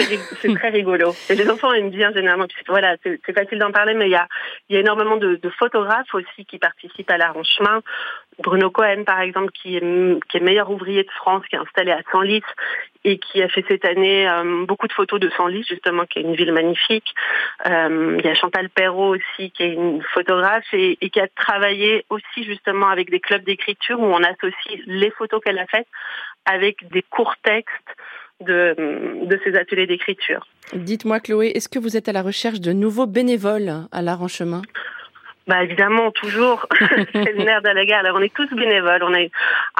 c'est 0.41 0.53
très 0.53 0.69
rigolo. 0.69 1.13
Et 1.29 1.35
les 1.35 1.49
enfants 1.49 1.73
aiment 1.73 1.89
bien 1.89 2.11
généralement. 2.13 2.45
Voilà, 2.67 2.95
c'est 3.03 3.33
facile 3.33 3.59
d'en 3.59 3.71
parler, 3.71 3.93
mais 3.93 4.07
il 4.07 4.11
y 4.11 4.15
a, 4.15 4.27
y 4.69 4.77
a 4.77 4.79
énormément 4.79 5.17
de, 5.17 5.35
de, 5.35 5.49
photographes 5.49 6.13
aussi 6.13 6.45
qui 6.45 6.59
participent 6.59 7.09
à 7.09 7.17
l'arrangement. 7.17 7.79
Bruno 8.43 8.69
Cohen, 8.69 9.03
par 9.05 9.19
exemple, 9.21 9.51
qui 9.51 9.75
est, 9.75 10.19
qui 10.29 10.37
est 10.37 10.41
meilleur 10.41 10.69
ouvrier 10.69 11.03
de 11.03 11.11
France, 11.11 11.43
qui 11.49 11.55
est 11.55 11.59
installé 11.59 11.91
à 11.91 12.01
Senlis 12.11 12.43
et 13.09 13.17
qui 13.17 13.41
a 13.41 13.49
fait 13.49 13.65
cette 13.67 13.85
année 13.85 14.29
euh, 14.29 14.65
beaucoup 14.65 14.87
de 14.87 14.93
photos 14.93 15.19
de 15.19 15.29
Senlis, 15.35 15.65
justement, 15.67 16.05
qui 16.05 16.19
est 16.19 16.21
une 16.21 16.35
ville 16.35 16.53
magnifique. 16.53 17.15
Euh, 17.67 18.17
il 18.19 18.25
y 18.25 18.29
a 18.29 18.35
Chantal 18.35 18.69
Perrault 18.69 19.15
aussi, 19.15 19.51
qui 19.51 19.63
est 19.63 19.73
une 19.73 20.03
photographe 20.13 20.65
et, 20.73 20.97
et 21.01 21.09
qui 21.09 21.19
a 21.19 21.27
travaillé 21.27 22.05
aussi 22.09 22.43
justement 22.43 22.87
avec 22.89 23.09
des 23.09 23.19
clubs 23.19 23.43
d'écriture 23.43 23.99
où 23.99 24.05
on 24.05 24.23
associe 24.23 24.79
les 24.85 25.09
photos 25.11 25.41
qu'elle 25.43 25.57
a 25.57 25.65
faites 25.65 25.87
avec 26.45 26.87
des 26.91 27.01
courts 27.01 27.35
textes 27.43 27.73
de, 28.41 28.75
de 29.25 29.39
ces 29.43 29.55
ateliers 29.55 29.87
d'écriture. 29.87 30.47
Dites-moi, 30.73 31.19
Chloé, 31.19 31.51
est-ce 31.55 31.67
que 31.67 31.79
vous 31.79 31.97
êtes 31.97 32.09
à 32.09 32.13
la 32.13 32.21
recherche 32.21 32.61
de 32.61 32.73
nouveaux 32.73 33.07
bénévoles 33.07 33.87
à 33.91 34.01
l'art 34.03 34.21
en 34.21 34.27
chemin? 34.27 34.61
Bah 35.47 35.63
évidemment, 35.63 36.11
toujours, 36.11 36.67
c'est 36.79 37.33
le 37.33 37.43
nerf 37.43 37.63
de 37.63 37.69
la 37.69 37.85
guerre. 37.85 37.99
Alors, 37.99 38.17
on 38.17 38.21
est 38.21 38.33
tous 38.33 38.47
bénévoles. 38.55 39.01
On 39.01 39.15
a 39.15 39.25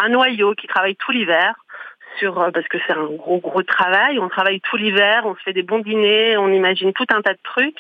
un 0.04 0.10
noyau 0.10 0.56
qui 0.56 0.66
travaille 0.66 0.96
tout 0.96 1.12
l'hiver 1.12 1.54
sur 2.18 2.40
euh, 2.40 2.52
parce 2.52 2.68
que 2.68 2.78
c'est 2.86 2.94
un 2.94 3.06
gros 3.06 3.40
gros 3.40 3.62
travail. 3.64 4.20
On 4.20 4.30
travaille 4.30 4.62
tout 4.62 4.78
l'hiver, 4.78 5.24
on 5.26 5.36
se 5.36 5.42
fait 5.42 5.54
des 5.54 5.64
bons 5.64 5.80
dîners, 5.80 6.38
on 6.38 6.52
imagine 6.52 6.94
tout 6.94 7.06
un 7.14 7.22
tas 7.22 7.34
de 7.34 7.40
trucs 7.44 7.78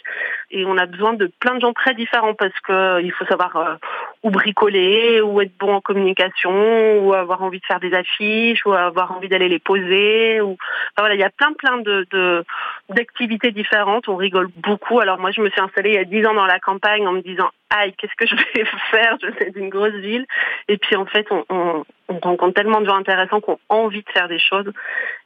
et 0.52 0.66
on 0.66 0.78
a 0.78 0.86
besoin 0.86 1.14
de 1.14 1.32
plein 1.40 1.56
de 1.56 1.62
gens 1.62 1.74
très 1.74 1.94
différents 1.94 2.34
parce 2.34 2.58
que 2.62 2.72
euh, 2.72 3.02
il 3.02 3.12
faut 3.12 3.26
savoir 3.26 3.56
euh, 3.56 3.76
ou 4.24 4.30
bricoler, 4.30 5.22
ou 5.22 5.42
être 5.42 5.58
bon 5.60 5.74
en 5.74 5.82
communication, 5.82 7.00
ou 7.00 7.14
avoir 7.14 7.42
envie 7.42 7.60
de 7.60 7.66
faire 7.66 7.80
des 7.80 7.94
affiches, 7.94 8.66
ou 8.66 8.74
avoir 8.74 9.12
envie 9.12 9.30
d'aller 9.30 9.50
les 9.50 9.60
poser. 9.60 10.42
Ou 10.42 10.58
voilà, 10.98 11.16
il 11.16 11.20
y 11.20 11.24
a 11.24 11.30
plein 11.30 11.54
plein 11.54 11.78
de 11.78 12.46
d'activités 12.90 13.52
différentes. 13.52 14.08
On 14.08 14.16
rigole 14.16 14.50
beaucoup. 14.58 15.00
Alors 15.00 15.20
moi, 15.20 15.32
je 15.32 15.42
me 15.42 15.50
suis 15.50 15.62
installée 15.62 15.92
il 15.92 15.96
y 15.96 16.00
a 16.00 16.06
dix 16.06 16.26
ans 16.26 16.34
dans 16.34 16.46
la 16.46 16.60
campagne 16.60 17.08
en 17.08 17.14
me 17.14 17.22
disant 17.22 17.50
aïe, 17.70 17.94
qu'est-ce 17.98 18.16
que 18.16 18.26
je 18.26 18.36
vais 18.36 18.66
faire? 18.92 19.18
Je 19.22 19.32
suis 19.42 19.52
d'une 19.52 19.70
grosse 19.70 19.94
ville. 19.94 20.26
Et 20.68 20.78
puis 20.78 20.96
en 20.96 21.06
fait, 21.06 21.28
on, 21.32 21.46
on, 21.50 21.86
on 22.10 22.20
rencontre 22.20 22.56
tellement 22.56 22.82
de 22.82 22.86
gens 22.86 22.96
intéressants 22.96 23.40
qu'on 23.40 23.60
a 23.70 23.76
envie 23.76 24.02
de 24.02 24.10
faire 24.12 24.28
des 24.28 24.40
choses. 24.40 24.72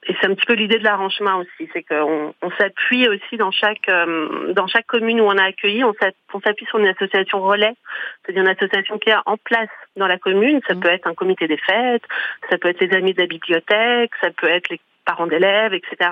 Et 0.07 0.15
c'est 0.19 0.27
un 0.27 0.35
petit 0.35 0.45
peu 0.45 0.53
l'idée 0.53 0.79
de 0.79 0.83
l'arrangement 0.83 1.37
aussi, 1.37 1.69
c'est 1.73 1.83
qu'on 1.83 2.33
on, 2.41 2.51
s'appuie 2.51 3.07
aussi 3.07 3.37
dans 3.37 3.51
chaque 3.51 3.87
euh, 3.89 4.53
dans 4.53 4.67
chaque 4.67 4.85
commune 4.85 5.21
où 5.21 5.25
on 5.25 5.37
a 5.37 5.45
accueilli, 5.45 5.83
on 5.83 5.93
s'appuie 5.93 6.65
sur 6.65 6.79
une 6.79 6.87
association 6.87 7.41
relais, 7.41 7.73
c'est-à-dire 8.23 8.43
une 8.43 8.49
association 8.49 8.99
qui 8.99 9.09
est 9.09 9.15
en 9.25 9.37
place 9.37 9.69
dans 9.95 10.07
la 10.07 10.17
commune. 10.17 10.59
Ça 10.67 10.75
mmh. 10.75 10.79
peut 10.81 10.89
être 10.89 11.07
un 11.07 11.13
comité 11.13 11.47
des 11.47 11.57
fêtes, 11.57 12.03
ça 12.49 12.57
peut 12.57 12.67
être 12.67 12.81
les 12.81 12.95
amis 12.95 13.13
de 13.13 13.21
la 13.21 13.27
bibliothèque, 13.27 14.11
ça 14.21 14.31
peut 14.31 14.49
être 14.49 14.69
les 14.69 14.81
parents 15.05 15.27
d'élèves, 15.27 15.73
etc. 15.73 16.09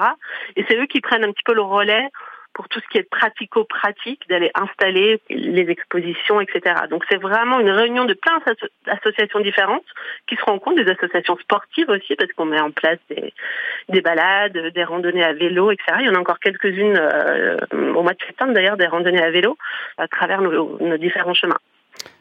Et 0.55 0.65
c'est 0.67 0.77
eux 0.77 0.85
qui 0.85 1.01
prennent 1.01 1.23
un 1.23 1.31
petit 1.31 1.43
peu 1.43 1.53
le 1.53 1.61
relais 1.61 2.07
pour 2.53 2.67
tout 2.67 2.79
ce 2.79 2.87
qui 2.89 2.97
est 2.97 3.09
pratico-pratique, 3.09 4.27
d'aller 4.29 4.51
installer 4.53 5.21
les 5.29 5.69
expositions, 5.69 6.41
etc. 6.41 6.75
Donc 6.89 7.05
c'est 7.09 7.21
vraiment 7.21 7.59
une 7.59 7.69
réunion 7.69 8.05
de 8.05 8.13
plein 8.13 8.39
d'associations 8.85 9.39
différentes 9.39 9.85
qui 10.27 10.35
se 10.35 10.43
rencontrent, 10.43 10.83
des 10.83 10.91
associations 10.91 11.37
sportives 11.37 11.89
aussi, 11.89 12.15
parce 12.15 12.31
qu'on 12.33 12.45
met 12.45 12.59
en 12.59 12.71
place 12.71 12.99
des, 13.09 13.33
des 13.89 14.01
balades, 14.01 14.57
des 14.73 14.83
randonnées 14.83 15.23
à 15.23 15.33
vélo, 15.33 15.71
etc. 15.71 15.97
Il 16.01 16.05
y 16.05 16.09
en 16.09 16.15
a 16.15 16.19
encore 16.19 16.39
quelques-unes 16.39 16.97
euh, 16.97 17.57
au 17.93 18.03
mois 18.03 18.13
de 18.13 18.23
septembre 18.25 18.53
d'ailleurs, 18.53 18.77
des 18.77 18.87
randonnées 18.87 19.23
à 19.23 19.31
vélo 19.31 19.57
à 19.97 20.07
travers 20.07 20.41
nos 20.41 20.97
différents 20.97 21.33
chemins. 21.33 21.59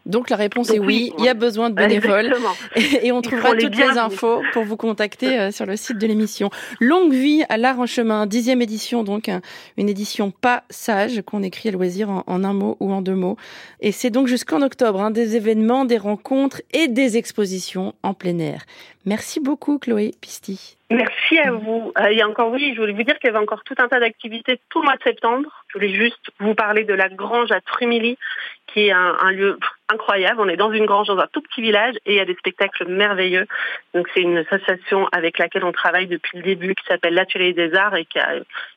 Donc 0.07 0.31
la 0.31 0.37
réponse 0.37 0.71
est 0.71 0.79
oui, 0.79 1.13
il 1.19 1.25
y 1.25 1.29
a 1.29 1.35
besoin 1.35 1.71
de 1.71 1.75
bénévoles 1.75 2.35
et, 2.77 3.13
on 3.13 3.21
trouvera 3.21 3.55
toutes 3.55 3.77
les 3.77 3.99
infos 3.99 4.41
pour 4.53 4.65
vous 4.65 4.77
contacter 4.77 5.39
euh, 5.39 5.51
sur 5.51 5.67
le 5.67 5.77
site 5.77 5.99
de 5.99 6.07
l'émission. 6.07 6.51
Longue 6.81 7.13
vie 7.13 7.45
à 7.49 7.57
l'art 7.57 7.81
en 7.81 7.87
chemin, 7.87 8.27
dixième 8.27 8.63
édition 8.63 9.05
donc, 9.05 9.31
une 9.77 9.89
édition 9.89 10.31
pas 10.31 10.65
sage 10.71 11.23
qu'on 11.23 11.43
écrit 11.43 11.69
à 11.69 11.73
loisir 11.73 12.11
en, 12.27 12.45
un 12.45 12.53
mot 12.53 12.77
ou 12.81 12.93
en 12.93 13.03
deux 13.03 13.15
mots. 13.15 13.37
Et 13.81 13.93
c'est 13.93 14.11
donc 14.11 14.27
jusqu'en 14.27 14.63
octobre, 14.63 15.01
hein, 15.01 15.11
des 15.11 15.37
événements, 15.37 15.85
des 15.85 15.99
rencontres 15.99 16.63
et 16.73 16.89
des 16.89 17.17
expositions 17.17 17.95
en 18.03 18.15
plein 18.15 18.39
air. 18.39 18.65
Merci 19.07 19.41
beaucoup 19.41 19.79
Chloé 19.79 20.13
Pisti. 20.21 20.77
Merci 20.91 21.39
à 21.39 21.53
vous. 21.53 21.93
Euh, 21.99 22.09
et 22.09 22.23
encore 22.23 22.51
oui, 22.51 22.73
je 22.75 22.81
voulais 22.81 22.93
vous 22.93 23.03
dire 23.03 23.19
qu'il 23.19 23.29
y 23.29 23.31
avait 23.31 23.43
encore 23.43 23.63
tout 23.65 23.75
un 23.79 23.89
tas 23.89 24.01
d'activités 24.01 24.61
tout 24.69 24.81
le 24.81 24.87
mois 24.87 24.97
de 24.97 25.03
septembre. 25.03 25.49
Je 25.69 25.79
voulais 25.79 25.95
juste 25.95 26.31
vous 26.39 26.55
parler 26.55 26.85
de 26.85 26.93
la 26.93 27.09
grange 27.09 27.51
à 27.51 27.61
Trumilly, 27.61 28.19
qui 28.67 28.89
est 28.89 28.93
un, 28.93 29.17
un 29.23 29.31
lieu 29.31 29.59
incroyable. 29.89 30.41
On 30.41 30.49
est 30.49 30.57
dans 30.57 30.73
une 30.73 30.85
grange 30.85 31.07
dans 31.07 31.19
un 31.19 31.29
tout 31.33 31.41
petit 31.41 31.63
village 31.63 31.95
et 32.05 32.13
il 32.13 32.17
y 32.17 32.21
a 32.21 32.25
des 32.25 32.35
spectacles 32.35 32.87
merveilleux. 32.89 33.47
Donc 33.95 34.09
c'est 34.13 34.21
une 34.21 34.39
association 34.39 35.09
avec 35.13 35.39
laquelle 35.39 35.65
on 35.65 35.73
travaille 35.73 36.07
depuis 36.07 36.39
le 36.39 36.45
début 36.45 36.75
qui 36.75 36.85
s'appelle 36.87 37.15
l'Atelier 37.15 37.55
des 37.55 37.75
Arts 37.75 37.97
et 37.97 38.05
qui 38.05 38.19
a 38.19 38.35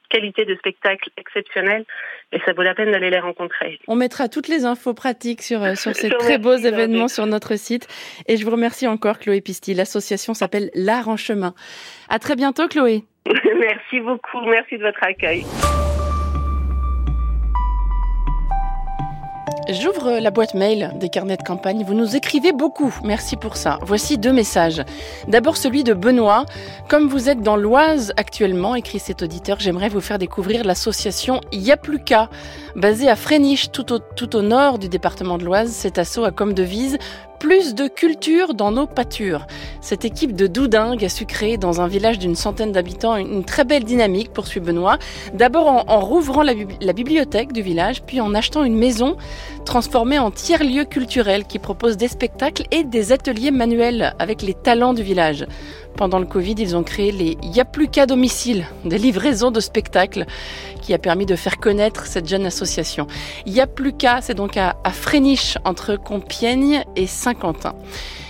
qualité 0.10 0.46
de 0.46 0.56
spectacle 0.56 1.10
exceptionnelle 1.18 1.86
et 2.32 2.40
ça 2.46 2.54
vaut 2.54 2.64
la 2.64 2.74
peine 2.76 2.92
d'aller 2.92 3.10
les 3.10 3.20
rencontrer. 3.20 3.80
On 3.88 3.96
mettra 3.96 4.30
toutes 4.30 4.48
les 4.48 4.66
infos 4.66 4.94
pratiques 4.94 5.42
sur, 5.42 5.64
euh, 5.64 5.76
sur 5.76 5.96
ces 5.96 6.10
très 6.10 6.38
beaux 6.38 6.56
événements 6.56 7.08
sur 7.08 7.26
notre 7.26 7.56
site 7.58 7.88
et 8.28 8.38
je 8.38 8.46
vous 8.46 8.52
remercie 8.52 8.88
encore 8.88 9.20
Chloé 9.20 9.42
Pisti. 9.42 9.74
L'association 9.74 10.34
s'appelle 10.34 10.70
L'Art 10.76 11.10
en 11.10 11.18
chemin. 11.18 11.54
À 12.10 12.20
très 12.20 12.36
bientôt 12.36 12.68
Chloé. 12.68 13.04
merci 13.26 14.00
beaucoup, 14.00 14.42
merci 14.46 14.78
de 14.78 14.84
votre 14.84 15.04
accueil. 15.04 15.44
J'ouvre 19.74 20.20
la 20.20 20.30
boîte 20.30 20.53
mail 20.53 20.92
des 21.00 21.10
carnets 21.10 21.38
de 21.38 21.42
campagne. 21.42 21.84
Vous 21.84 21.96
nous 21.96 22.15
écrivez 22.15 22.51
beaucoup. 22.51 22.94
Merci 23.03 23.36
pour 23.36 23.58
ça. 23.58 23.80
Voici 23.82 24.20
deux 24.20 24.32
messages. 24.32 24.84
D'abord 25.27 25.58
celui 25.58 25.84
de 25.84 25.94
Benoît. 25.94 26.46
Comme 26.89 27.08
vous 27.08 27.27
êtes 27.27 27.42
dans 27.42 27.56
l'Oise 27.56 28.13
actuellement, 28.15 28.75
écrit 28.75 29.00
cet 29.00 29.24
auditeur, 29.24 29.60
j'aimerais 29.60 29.89
vous 29.89 30.01
faire 30.01 30.20
découvrir 30.20 30.63
l'association 30.63 31.42
Yapluka, 31.51 32.30
basée 32.75 33.10
à 33.10 33.15
Fréniche, 33.15 33.72
tout 33.72 33.94
au, 33.94 33.98
tout 33.98 34.36
au 34.36 34.44
nord 34.44 34.77
du 34.77 34.89
département 34.89 35.39
de 35.39 35.46
l'Oise. 35.46 35.72
Cet 35.72 35.98
assaut 35.98 36.24
a 36.24 36.32
comme 36.32 36.53
devise 36.53 37.00
plus 37.44 37.76
de 37.76 37.90
culture 37.90 38.54
dans 38.54 38.72
nos 38.72 38.88
pâtures. 38.88 39.48
Cette 39.82 40.06
équipe 40.06 40.34
de 40.34 40.48
doudingues 40.48 41.04
a 41.04 41.10
su 41.10 41.26
créer 41.26 41.58
dans 41.58 41.82
un 41.82 41.88
village 41.90 42.18
d'une 42.18 42.38
centaine 42.38 42.72
d'habitants 42.72 43.18
une 43.18 43.44
très 43.44 43.66
belle 43.66 43.84
dynamique, 43.84 44.32
poursuit 44.32 44.62
Benoît. 44.62 44.98
D'abord 45.34 45.68
en, 45.68 46.00
rouvrant 46.00 46.42
la, 46.42 46.54
bibliothèque 46.94 47.52
du 47.52 47.62
village, 47.62 48.02
puis 48.04 48.22
en 48.22 48.34
achetant 48.34 48.64
une 48.64 48.78
maison 48.78 49.18
transformée 49.66 50.20
en 50.20 50.32
tiers-lieu 50.32 50.86
culturel 50.86 51.44
qui 51.44 51.60
propose 51.60 51.98
des 51.98 52.08
spectacles 52.08 52.64
et 52.72 52.86
des 52.86 53.12
ateliers 53.12 53.52
manuels 53.52 54.16
avec 54.20 54.42
les 54.42 54.54
talents 54.54 54.94
du 54.94 55.04
village. 55.04 55.46
Pendant 55.98 56.20
le 56.20 56.26
Covid, 56.26 56.56
ils 56.58 56.76
ont 56.76 56.84
créé 56.84 57.12
les 57.12 57.38
Y'a 57.44 57.66
plus 57.66 57.88
qu'à 57.88 58.06
domicile, 58.06 58.66
des 58.84 58.98
livraisons 58.98 59.52
de 59.52 59.60
spectacles 59.60 60.26
qui 60.82 60.94
a 60.94 60.98
permis 60.98 61.26
de 61.26 61.36
faire 61.36 61.60
connaître 61.60 62.08
cette 62.08 62.28
jeune 62.28 62.46
association. 62.46 63.06
Y'a 63.46 63.68
plus 63.68 63.94
qu'à, 63.94 64.22
c'est 64.22 64.34
donc 64.34 64.58
à, 64.58 64.76
à 64.84 64.92
Fréniche, 64.92 65.58
entre 65.66 65.96
Compiègne 65.96 66.84
et 66.96 67.06
Saint-Quentin. 67.34 67.75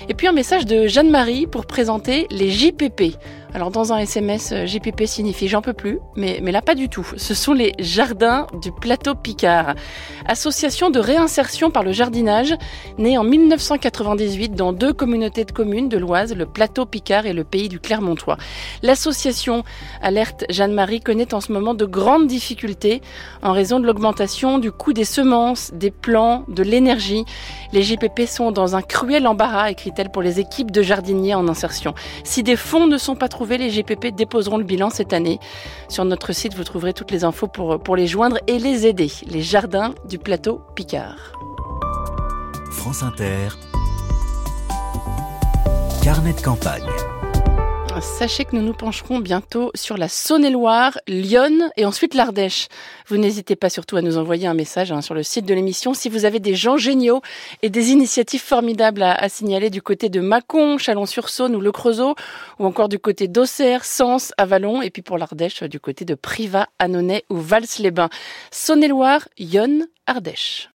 Et 0.09 0.13
puis 0.13 0.27
un 0.27 0.31
message 0.31 0.65
de 0.65 0.87
Jeanne-Marie 0.87 1.47
pour 1.47 1.65
présenter 1.65 2.27
les 2.29 2.49
JPP. 2.49 3.17
Alors 3.55 3.69
dans 3.69 3.93
un 3.93 3.99
SMS, 3.99 4.51
euh, 4.51 4.65
JPP 4.65 5.05
signifie 5.05 5.47
j'en 5.47 5.61
peux 5.61 5.73
plus, 5.73 5.99
mais, 6.15 6.39
mais 6.41 6.51
là 6.51 6.63
pas 6.63 6.73
du 6.73 6.89
tout. 6.89 7.07
Ce 7.17 7.35
sont 7.35 7.53
les 7.53 7.73
jardins 7.77 8.47
du 8.63 8.71
plateau 8.71 9.13
Picard, 9.13 9.75
association 10.25 10.89
de 10.89 10.99
réinsertion 10.99 11.69
par 11.69 11.83
le 11.83 11.91
jardinage, 11.91 12.55
née 12.97 13.15
en 13.15 13.23
1998 13.23 14.55
dans 14.55 14.73
deux 14.73 14.91
communautés 14.91 15.45
de 15.45 15.51
communes 15.51 15.87
de 15.87 15.99
l'Oise, 15.99 16.33
le 16.33 16.47
plateau 16.47 16.87
Picard 16.87 17.27
et 17.27 17.33
le 17.33 17.43
pays 17.43 17.69
du 17.69 17.79
Clermontois. 17.79 18.37
L'association 18.81 19.63
Alerte 20.01 20.45
Jeanne-Marie 20.49 21.01
connaît 21.01 21.35
en 21.35 21.39
ce 21.39 21.51
moment 21.51 21.75
de 21.75 21.85
grandes 21.85 22.25
difficultés 22.25 23.01
en 23.43 23.51
raison 23.51 23.79
de 23.79 23.85
l'augmentation 23.85 24.57
du 24.57 24.71
coût 24.71 24.93
des 24.93 25.05
semences, 25.05 25.71
des 25.75 25.91
plants, 25.91 26.43
de 26.47 26.63
l'énergie. 26.63 27.23
Les 27.71 27.83
JPP 27.83 28.21
sont 28.25 28.51
dans 28.51 28.75
un 28.75 28.81
cruel 28.81 29.27
embarras, 29.27 29.69
écrit-elle 29.69 30.09
pour 30.09 30.23
les 30.23 30.39
équipes 30.39 30.71
de 30.71 30.81
jardiniers 30.81 31.35
en 31.35 31.47
insertion. 31.47 31.93
Si 32.23 32.41
des 32.41 32.55
fonds 32.55 32.87
ne 32.87 32.97
sont 32.97 33.15
pas 33.15 33.27
trouvés, 33.27 33.42
les 33.45 33.69
GPP 33.69 34.15
déposeront 34.15 34.57
le 34.57 34.63
bilan 34.63 34.89
cette 34.89 35.13
année. 35.13 35.39
Sur 35.89 36.05
notre 36.05 36.33
site, 36.33 36.55
vous 36.55 36.63
trouverez 36.63 36.93
toutes 36.93 37.11
les 37.11 37.23
infos 37.23 37.47
pour, 37.47 37.79
pour 37.79 37.95
les 37.95 38.07
joindre 38.07 38.37
et 38.47 38.59
les 38.59 38.87
aider. 38.87 39.11
Les 39.27 39.41
jardins 39.41 39.93
du 40.07 40.17
plateau 40.17 40.61
Picard. 40.75 41.33
France 42.71 43.03
Inter. 43.03 43.49
Carnet 46.03 46.33
de 46.33 46.41
campagne. 46.41 47.12
Sachez 48.01 48.45
que 48.45 48.55
nous 48.55 48.61
nous 48.61 48.73
pencherons 48.73 49.19
bientôt 49.19 49.71
sur 49.75 49.97
la 49.97 50.07
Saône-et-Loire, 50.07 50.97
Lyon 51.07 51.69
et 51.77 51.85
ensuite 51.85 52.15
l'Ardèche. 52.15 52.67
Vous 53.07 53.17
n'hésitez 53.17 53.55
pas 53.55 53.69
surtout 53.69 53.97
à 53.97 54.01
nous 54.01 54.17
envoyer 54.17 54.47
un 54.47 54.53
message 54.53 54.91
hein, 54.91 55.01
sur 55.01 55.13
le 55.13 55.23
site 55.23 55.45
de 55.45 55.53
l'émission 55.53 55.93
si 55.93 56.09
vous 56.09 56.25
avez 56.25 56.39
des 56.39 56.55
gens 56.55 56.77
géniaux 56.77 57.21
et 57.61 57.69
des 57.69 57.91
initiatives 57.91 58.41
formidables 58.41 59.03
à, 59.03 59.29
signaler 59.29 59.69
du 59.69 59.81
côté 59.81 60.09
de 60.09 60.19
Mâcon, 60.19 60.77
Chalon-sur-Saône 60.77 61.55
ou 61.55 61.61
Le 61.61 61.71
Creusot, 61.71 62.15
ou 62.59 62.65
encore 62.65 62.89
du 62.89 62.99
côté 62.99 63.27
d'Auxerre, 63.27 63.85
Sens, 63.85 64.33
Avalon, 64.37 64.81
et 64.81 64.89
puis 64.89 65.01
pour 65.01 65.17
l'Ardèche 65.17 65.63
du 65.63 65.79
côté 65.79 66.05
de 66.05 66.15
Privas, 66.15 66.67
Annonay 66.79 67.23
ou 67.29 67.37
Vals-les-Bains. 67.37 68.09
Saône-et-Loire, 68.51 69.27
Lyon, 69.37 69.85
Ardèche. 70.07 70.69